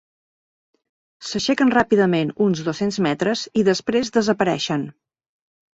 [1.31, 4.91] S'aixequen ràpidament uns dos-cents metres i després desapareixen.